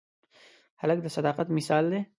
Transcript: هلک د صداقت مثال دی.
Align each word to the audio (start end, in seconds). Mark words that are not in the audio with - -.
هلک 0.81 0.99
د 1.03 1.07
صداقت 1.15 1.47
مثال 1.57 1.83
دی. 1.91 2.01